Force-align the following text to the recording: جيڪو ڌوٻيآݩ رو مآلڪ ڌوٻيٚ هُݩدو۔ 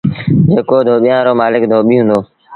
جيڪو 0.49 0.77
ڌوٻيآݩ 0.87 1.25
رو 1.25 1.31
مآلڪ 1.39 1.63
ڌوٻيٚ 1.71 1.99
هُݩدو۔ 2.01 2.17